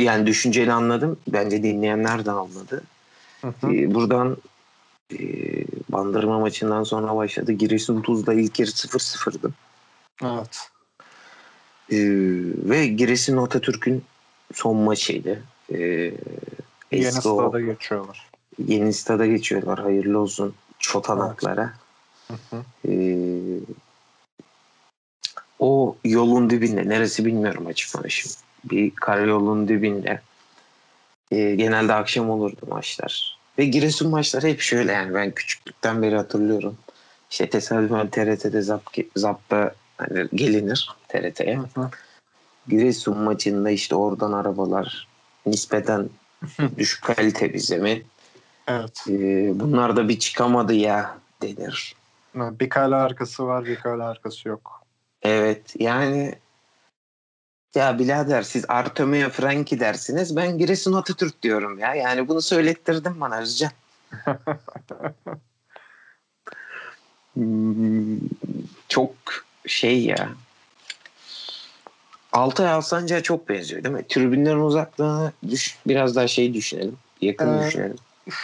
[0.03, 1.19] Yani düşünceni anladım.
[1.27, 2.83] Bence dinleyenler de anladı.
[3.41, 3.71] Hı hı.
[3.73, 4.37] Ee, buradan
[5.13, 5.17] e,
[5.89, 7.51] bandırma maçından sonra başladı.
[7.51, 9.51] Giresun Tuzla ilk yarı 0-0'dı.
[10.23, 10.69] Evet.
[11.91, 11.97] Ee,
[12.69, 14.03] ve Giresun Atatürk'ün
[14.53, 15.43] son maçıydı.
[15.73, 16.13] Ee,
[16.91, 18.29] Yeni stada geçiyorlar.
[18.67, 19.79] yeni stada geçiyorlar.
[19.79, 21.73] Hayırlı olsun çotanaklara.
[22.27, 22.63] Hı hı.
[22.87, 23.59] Ee,
[25.63, 28.37] o yolun dibinde neresi bilmiyorum açık konuşayım.
[28.63, 30.21] Bir karayolun dibinde
[31.31, 33.37] Ee, genelde akşam olurdu maçlar.
[33.57, 36.77] Ve Giresun maçları hep şöyle yani ben küçüklükten beri hatırlıyorum.
[37.31, 38.83] İşte tesadüfen TRT'de zap,
[39.15, 41.59] zapta hani gelinir TRT'ye.
[42.67, 45.07] Giresun maçında işte oradan arabalar
[45.45, 46.09] nispeten
[46.77, 48.01] düşük kalite bize mi?
[48.67, 49.03] Evet.
[49.09, 51.95] Ee, bunlar da bir çıkamadı ya denir.
[52.35, 54.82] Bir kale arkası var, bir kale arkası yok.
[55.23, 56.35] Evet yani
[57.75, 61.95] ya birader siz Artemio Franki dersiniz ben Giresun Atatürk diyorum ya.
[61.95, 63.71] Yani bunu söylettirdin bana Özcan.
[67.33, 68.19] Hmm,
[68.89, 69.15] çok
[69.67, 70.29] şey ya.
[72.33, 74.07] Altay Alsancak'a çok benziyor değil mi?
[74.07, 76.97] Tribünlerin uzaklığını düş, biraz daha şey düşünelim.
[77.21, 77.97] Yakın Ee, düşünelim.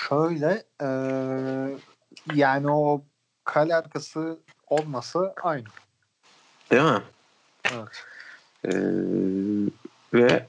[0.10, 0.88] Şöyle e,
[2.36, 3.02] yani o
[3.44, 4.38] kale arkası
[4.68, 5.64] olması aynı.
[6.72, 7.02] Değil mi?
[7.72, 8.06] Evet.
[8.66, 8.72] Ee,
[10.14, 10.48] ve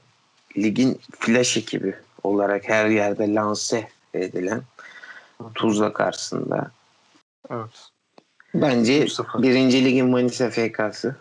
[0.57, 4.61] ligin flash ekibi olarak her yerde lanse edilen
[5.55, 6.71] Tuzla karşısında
[7.49, 7.89] Evet.
[8.53, 9.43] bence 3-0.
[9.43, 11.15] birinci ligin Manisa FK'sı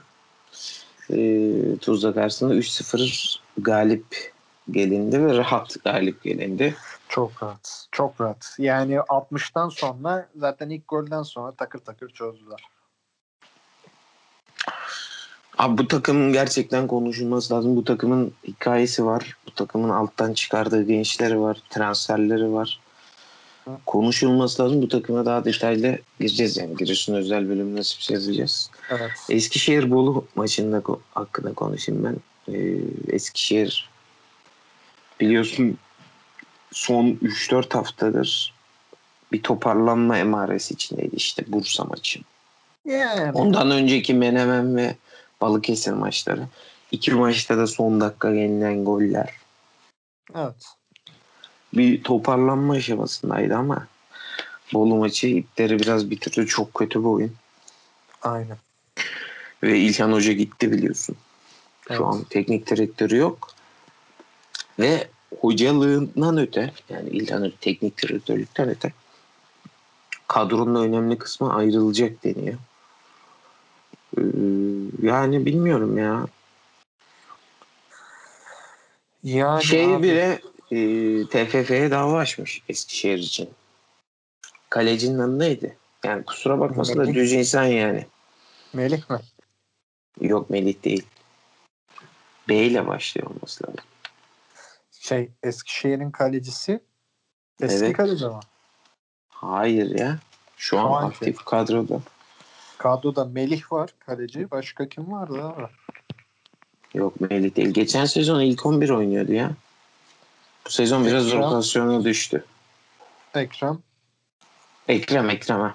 [1.10, 4.32] ee, Tuzla karşısında 3-0 galip
[4.70, 6.74] gelindi ve rahat galip gelindi.
[7.08, 7.86] Çok rahat.
[7.92, 8.54] Çok rahat.
[8.58, 12.64] Yani 60'tan sonra zaten ilk golden sonra takır takır çözdüler.
[15.60, 17.76] Abi bu takımın gerçekten konuşulması lazım.
[17.76, 19.36] Bu takımın hikayesi var.
[19.46, 21.62] Bu takımın alttan çıkardığı gençleri var.
[21.70, 22.80] Transferleri var.
[23.86, 24.82] Konuşulması lazım.
[24.82, 26.76] Bu takıma daha detaylı gireceğiz yani.
[26.76, 28.70] Giresun özel bölümü nasip yazacağız.
[28.90, 29.10] Evet.
[29.28, 30.82] Eskişehir Bolu maçında
[31.14, 32.16] hakkında konuşayım ben.
[32.54, 33.90] Ee, Eskişehir
[35.20, 35.78] biliyorsun
[36.72, 38.54] son 3-4 haftadır
[39.32, 42.20] bir toparlanma emaresi içindeydi işte Bursa maçı.
[42.84, 43.32] Yani.
[43.32, 44.96] Ondan önceki Menemen ve
[45.40, 46.46] Balıkesir maçları.
[46.90, 49.34] İki maçta da son dakika yenilen goller.
[50.34, 50.64] Evet.
[51.74, 53.86] Bir toparlanma aşamasındaydı ama
[54.72, 56.46] Bolu maçı ipleri biraz bitirdi.
[56.46, 57.32] Çok kötü bir oyun.
[58.22, 58.56] Aynen.
[59.62, 61.16] Ve İlhan Hoca gitti biliyorsun.
[61.88, 62.02] Şu Evet.
[62.02, 63.48] an teknik direktörü yok.
[64.78, 65.08] Ve
[65.40, 68.92] hocalığından öte yani İlhan Hoca teknik direktörlükten öte
[70.28, 72.58] kadronun önemli kısmı ayrılacak deniyor.
[74.18, 74.22] Ee,
[75.02, 76.26] yani bilmiyorum ya.
[79.22, 80.78] Yani şey abi, bile e,
[81.26, 83.50] TFF'ye dava açmış Eskişehir için.
[84.70, 85.76] Kalecinin adı neydi?
[86.04, 88.06] Yani kusura bakmasın da düz insan yani.
[88.72, 89.18] Melih mi?
[90.20, 91.06] Yok Melih değil.
[92.48, 93.84] B ile başlıyor olması lazım.
[95.00, 96.80] Şey Eskişehir'in kalecisi
[97.60, 97.96] eski Evet.
[97.96, 98.40] kaleci ama.
[99.28, 100.18] Hayır ya.
[100.56, 101.14] Şu an Hangi?
[101.14, 102.00] aktif kadroda.
[102.80, 104.50] Kadroda Melih var kaleci.
[104.50, 105.62] Başka kim vardı abi?
[106.94, 107.68] Yok Melih değil.
[107.68, 109.50] Geçen sezon ilk 11 oynuyordu ya.
[110.66, 111.40] Bu sezon biraz Ekrem.
[111.40, 112.44] rotasyona düştü.
[113.34, 113.78] Ekrem.
[114.88, 115.74] Ekrem Ekrem ha.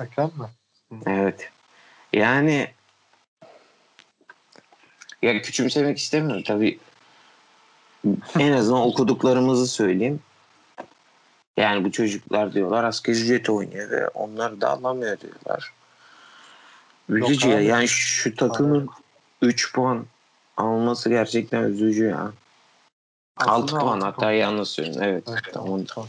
[0.00, 0.48] Ekrem mi?
[1.06, 1.50] Evet.
[2.12, 2.70] Yani
[5.22, 6.78] ya küçümsemek istemiyorum tabii.
[8.38, 10.20] En azından okuduklarımızı söyleyeyim.
[11.56, 15.77] Yani bu çocuklar diyorlar asgari ücret oynuyor ve onlar da alamıyor diyorlar.
[17.08, 17.56] Üzücü ya.
[17.56, 17.64] abi.
[17.64, 18.88] Yani şu takımın
[19.42, 20.06] 3 puan
[20.56, 22.32] alması gerçekten üzücü ya.
[23.36, 25.02] 6 Aslında puan altı hatta yanlış söylüyorum.
[25.04, 25.24] Evet.
[25.28, 25.84] Evet, tamam.
[25.84, 26.08] tamam.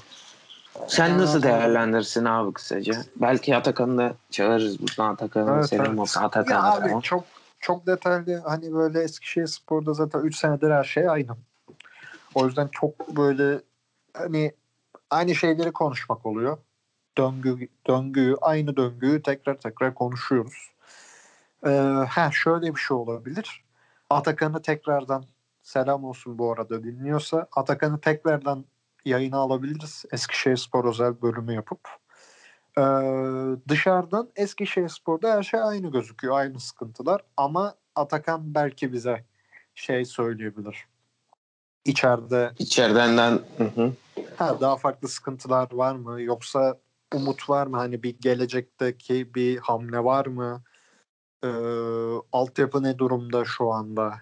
[0.88, 2.93] Sen Yani nasıl değerlendirsin abi kısaca?
[3.15, 5.99] Belki Atakan'ı da çağırırız buradan Atakan'a Evet, selam evet.
[5.99, 6.73] olsun Ya Atakan'a.
[6.73, 7.23] abi çok
[7.59, 11.38] çok detaylı hani böyle Eskişehir Spor'da zaten 3 senedir her şey aynı.
[12.35, 13.62] O yüzden çok böyle
[14.13, 14.51] hani
[15.09, 16.57] aynı şeyleri konuşmak oluyor.
[17.17, 20.71] Döngü döngüyü aynı döngüyü tekrar tekrar konuşuyoruz.
[21.65, 21.69] Ee,
[22.09, 23.63] ha şöyle bir şey olabilir.
[24.09, 25.25] Atakan'ı tekrardan
[25.63, 28.65] selam olsun bu arada dinliyorsa Atakan'ı tekrardan
[29.05, 30.05] yayına alabiliriz.
[30.11, 31.79] Eskişehir Spor özel bölümü yapıp.
[32.77, 32.81] Ee,
[33.67, 36.37] dışarıdan Eskişehir Spor'da her şey aynı gözüküyor.
[36.37, 37.21] Aynı sıkıntılar.
[37.37, 39.25] Ama Atakan belki bize
[39.75, 40.87] şey söyleyebilir.
[41.85, 43.93] İçeride İçeridenden hı hı.
[44.37, 46.21] ha, daha farklı sıkıntılar var mı?
[46.21, 46.77] Yoksa
[47.13, 47.77] umut var mı?
[47.77, 50.63] Hani bir gelecekteki bir hamle var mı?
[51.43, 51.47] Ee,
[52.32, 54.21] altyapı ne durumda şu anda?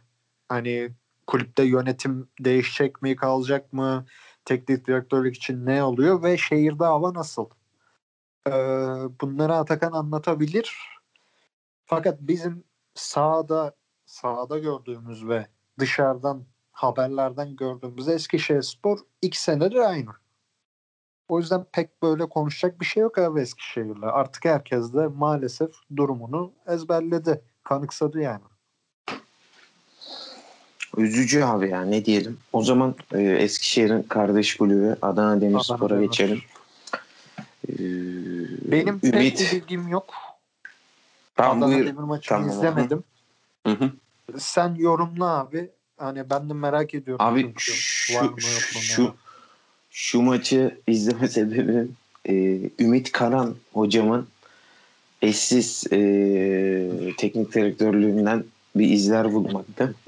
[0.50, 0.92] Hani
[1.28, 4.06] kulüpte yönetim değişecek mi, kalacak mı?
[4.46, 7.50] Teknik direktörlük için ne oluyor ve şehirde hava nasıl?
[8.48, 8.52] Ee,
[9.22, 10.78] bunları Atakan anlatabilir.
[11.86, 12.64] Fakat bizim
[12.96, 13.76] sahada
[14.06, 15.48] sahada gördüğümüz ve
[15.80, 20.12] dışarıdan haberlerden gördüğümüz Eskişehirspor iki senedir aynı.
[21.30, 24.04] O yüzden pek böyle konuşacak bir şey yok abi Eskişehir'le.
[24.04, 27.42] Artık herkes de maalesef durumunu ezberledi.
[27.64, 28.42] Kanıksadı yani.
[30.98, 32.38] Üzücü abi ya ne diyelim.
[32.54, 36.06] O zaman e, Eskişehir'in kardeş kulübü Adana Demirspor'a Demir.
[36.06, 36.42] geçelim.
[37.70, 37.74] Ee,
[38.72, 39.40] Benim pek Ümit.
[39.40, 40.14] bir bilgim yok.
[41.36, 41.86] Tamam Adana buyur.
[41.86, 43.04] Demir maçını Tamam, izlemedim.
[43.68, 43.92] Hı hı.
[44.38, 45.72] Sen yorumla abi.
[45.98, 47.26] Hani ben de merak ediyorum.
[47.26, 48.42] Abi şu, Var mı, yok mu,
[48.76, 49.14] ne şu, var?
[49.98, 51.96] Şu maçı izleme sebebim
[52.30, 54.28] e, Ümit Karan hocamın
[55.22, 56.00] eşsiz e,
[57.18, 58.44] teknik direktörlüğünden
[58.76, 59.96] bir izler bulmaktı.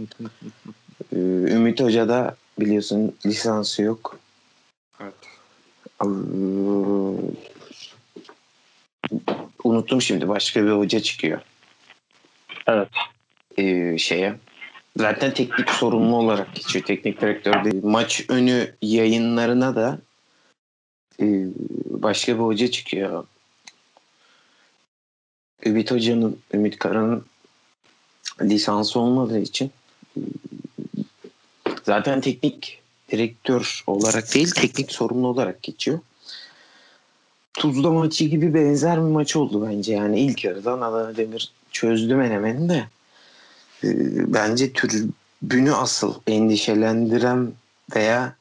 [1.14, 1.16] E,
[1.56, 4.20] Ümit Hoca da biliyorsun lisansı yok.
[5.00, 5.14] Evet.
[6.04, 6.08] Ee,
[9.64, 11.42] unuttum şimdi başka bir hoca çıkıyor.
[12.68, 12.90] Evet.
[13.58, 14.36] Ee, şeye.
[15.00, 16.86] Zaten teknik sorumlu olarak geçiyor.
[16.86, 17.84] Teknik direktör değil.
[17.84, 20.00] Maç önü yayınlarına da
[21.20, 21.26] e,
[21.90, 23.28] başka bir hoca çıkıyor.
[25.66, 27.26] Ümit Hoca'nın, Ümit Karan'ın
[28.42, 29.72] lisansı olmadığı için
[31.84, 32.82] zaten teknik
[33.12, 36.00] direktör olarak değil teknik sorumlu olarak geçiyor.
[37.54, 39.94] Tuzla maçı gibi benzer bir maç oldu bence.
[39.94, 42.88] Yani ilk yarıdan Adana Demir çözdü menemeni de.
[43.84, 47.52] Ee, bence tribünü asıl endişelendiren
[47.96, 48.36] veya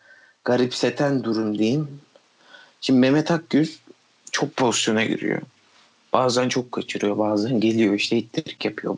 [0.45, 2.01] garipseten durum diyeyim.
[2.81, 3.69] Şimdi Mehmet Akgül
[4.31, 5.43] çok pozisyona giriyor.
[6.13, 7.19] Bazen çok kaçırıyor.
[7.19, 8.97] Bazen geliyor işte ittirik yapıyor.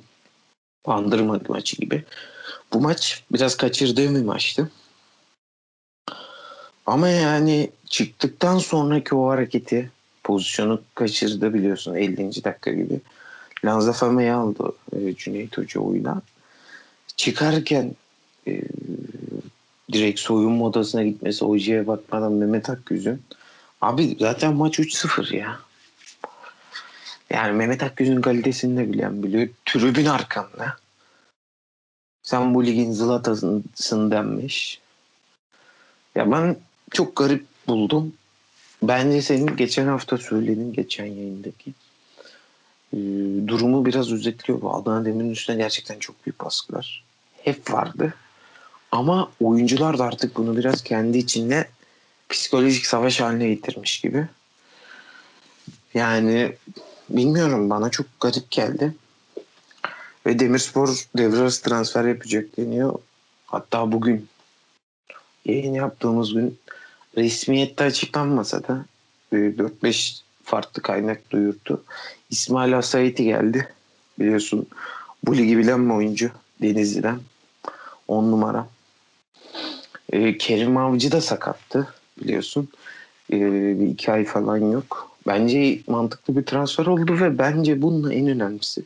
[0.87, 2.05] Bandırma maçı gibi.
[2.73, 4.71] Bu maç biraz kaçırdığım bir maçtı.
[6.87, 9.91] Ama yani çıktıktan sonraki o hareketi
[10.25, 12.45] pozisyonu kaçırdı biliyorsun 50.
[12.45, 13.01] dakika gibi.
[13.65, 16.23] Lanzafame'yi aldı e, Cüneyt Hoca oyuna.
[17.17, 17.95] Çıkarken
[18.47, 18.63] e,
[19.93, 23.23] direkt soyunma odasına gitmesi hocaya bakmadan Mehmet Akgüz'ün
[23.81, 25.61] abi zaten maç 3-0 ya.
[27.31, 29.49] Yani Mehmet Akgüz'ün kalitesini de bilen biliyor.
[29.65, 30.77] Tribün arkanda.
[32.23, 34.81] Sen bu ligin zılatasın denmiş.
[36.15, 36.57] Ya ben
[36.91, 38.13] çok garip buldum.
[38.83, 41.73] Bence senin geçen hafta söylediğin geçen yayındaki
[42.93, 42.99] e,
[43.47, 44.61] durumu biraz özetliyor.
[44.61, 47.05] Bu Adana Demir'in üstüne gerçekten çok büyük baskılar.
[47.43, 48.15] Hep vardı.
[48.93, 51.69] Ama oyuncular da artık bunu biraz kendi içinde
[52.29, 54.29] psikolojik savaş haline getirmiş gibi.
[55.95, 56.53] Yani
[57.09, 58.95] bilmiyorum bana çok garip geldi.
[60.27, 62.95] Ve Demirspor devre transfer yapacak deniyor.
[63.47, 64.29] Hatta bugün
[65.45, 66.59] yayın yaptığımız gün
[67.17, 68.85] resmiyette açıklanmasa da
[69.33, 71.85] e, 4-5 farklı kaynak duyurdu.
[72.31, 73.69] İsmail Asayeti geldi.
[74.19, 74.67] Biliyorsun
[75.27, 76.31] bu ligi bilen bir oyuncu
[76.63, 77.19] Denizli'den.
[78.09, 78.69] 10 numara.
[80.13, 82.69] E, Kerim Avcı da sakattı biliyorsun.
[83.33, 83.41] E,
[83.81, 85.11] bir iki ay falan yok.
[85.27, 88.83] Bence mantıklı bir transfer oldu ve bence bunun en önemlisi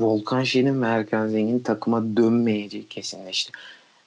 [0.00, 3.52] Volkan Şen'in ve Erkan Zengin'in takıma dönmeyeceği kesinleşti.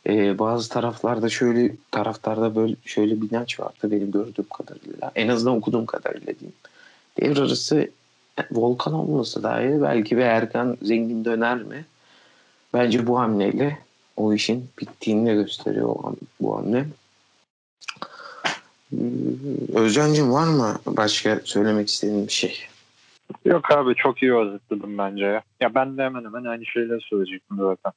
[0.07, 5.11] Ee, bazı taraflarda şöyle taraftarda böyle şöyle bir inanç vardı benim gördüğüm kadarıyla.
[5.15, 6.57] En azından okuduğum kadarıyla diyeyim.
[7.19, 7.89] Devre arası
[8.51, 11.85] Volkan olmasa dahi belki bir Erkan Zengin döner mi?
[12.73, 13.77] Bence bu hamleyle
[14.17, 15.95] o işin bittiğini de gösteriyor
[16.41, 16.85] bu hamle.
[18.93, 18.97] Ee,
[19.73, 22.59] Özcan'cığım var mı başka söylemek istediğin bir şey?
[23.45, 25.41] Yok abi çok iyi özetledim bence ya.
[25.59, 27.93] Ya ben de hemen hemen aynı şeyleri söyleyecektim zaten.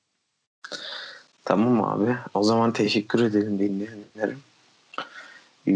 [1.45, 2.17] Tamam abi.
[2.35, 4.41] O zaman teşekkür ederim dinleyenlerim.
[5.69, 5.73] Ee,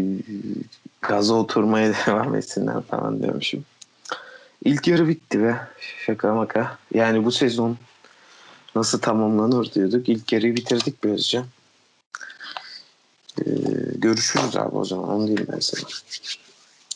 [1.01, 3.65] Gaza oturmaya devam etsinler falan diyormuşum.
[4.65, 5.67] İlk yarı bitti be.
[6.05, 6.77] Şaka maka.
[6.93, 7.77] Yani bu sezon
[8.75, 10.09] nasıl tamamlanır diyorduk.
[10.09, 11.45] İlk yarıyı bitirdik Özcan.
[13.39, 13.51] Ee,
[13.95, 15.09] görüşürüz abi o zaman.
[15.09, 15.89] Onu diyeyim ben sana.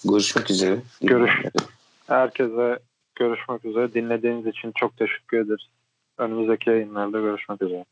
[0.05, 0.79] Görüşmek üzere.
[1.01, 1.31] Görüş.
[2.07, 2.79] Herkese
[3.15, 3.93] görüşmek üzere.
[3.93, 5.67] Dinlediğiniz için çok teşekkür ederiz.
[6.17, 7.85] Önümüzdeki yayınlarda görüşmek üzere.